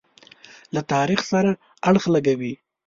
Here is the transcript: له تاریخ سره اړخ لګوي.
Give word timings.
له 0.73 0.81
تاریخ 0.93 1.21
سره 1.31 1.51
اړخ 1.89 2.03
لګوي. 2.15 2.53